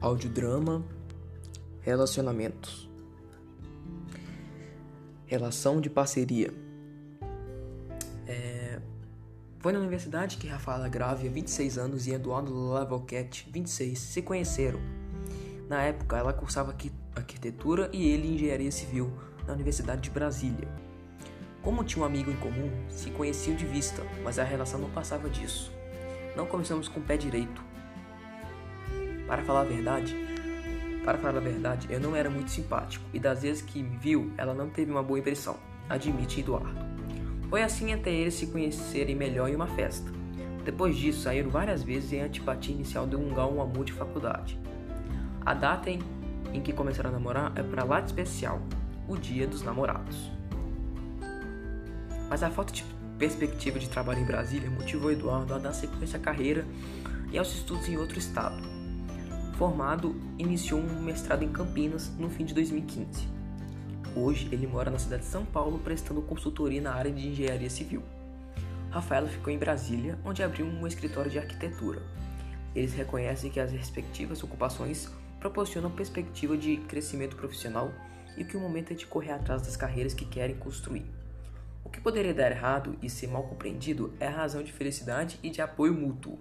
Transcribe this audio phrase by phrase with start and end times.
[0.00, 0.84] audiodrama,
[1.80, 2.88] relacionamentos,
[5.26, 6.52] relação de parceria.
[8.26, 8.80] É...
[9.58, 14.78] Foi na universidade que Rafaela Grávia, 26 anos, e Eduardo Lavalquete, 26, se conheceram.
[15.68, 16.74] Na época, ela cursava
[17.14, 19.12] arquitetura e ele engenharia civil
[19.46, 20.68] na Universidade de Brasília.
[21.62, 25.28] Como tinha um amigo em comum, se conheciam de vista, mas a relação não passava
[25.28, 25.72] disso.
[26.36, 27.62] Não começamos com o pé direito.
[29.28, 30.16] Para falar a verdade,
[31.04, 34.32] para falar a verdade, eu não era muito simpático e das vezes que me viu,
[34.38, 36.80] ela não teve uma boa impressão, admite Eduardo.
[37.50, 40.10] Foi assim até eles se conhecerem melhor em uma festa.
[40.64, 43.92] Depois disso, saíram várias vezes e a antipatia inicial deu um gal um amor de
[43.92, 44.58] faculdade.
[45.44, 45.98] A data em,
[46.52, 48.62] em que começaram a namorar é para lá de especial,
[49.06, 50.30] o dia dos namorados.
[52.30, 52.84] Mas a falta de
[53.18, 56.66] perspectiva de trabalho em Brasília motivou Eduardo a dar sequência à carreira
[57.30, 58.77] e aos estudos em outro estado.
[59.58, 63.26] Formado, iniciou um mestrado em Campinas no fim de 2015.
[64.14, 68.04] Hoje, ele mora na cidade de São Paulo prestando consultoria na área de engenharia civil.
[68.88, 72.00] Rafaela ficou em Brasília, onde abriu um escritório de arquitetura.
[72.72, 77.90] Eles reconhecem que as respectivas ocupações proporcionam perspectiva de crescimento profissional
[78.36, 81.04] e que o momento é de correr atrás das carreiras que querem construir.
[81.84, 85.50] O que poderia dar errado e ser mal compreendido é a razão de felicidade e
[85.50, 86.38] de apoio mútuo.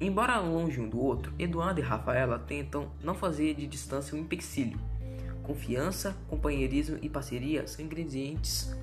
[0.00, 4.78] Embora longe um do outro, Eduardo e Rafaela tentam não fazer de distância um empecilho.
[5.42, 8.74] Confiança, companheirismo e parceria são ingredientes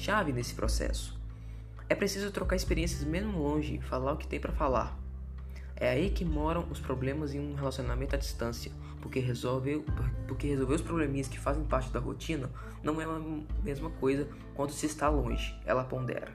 [0.00, 1.18] chave nesse processo.
[1.88, 4.98] É preciso trocar experiências mesmo longe, falar o que tem para falar.
[5.76, 9.82] É aí que moram os problemas em um relacionamento à distância, porque resolver,
[10.26, 12.50] porque resolver os probleminhas que fazem parte da rotina
[12.82, 16.34] não é a mesma coisa quando se está longe, ela pondera.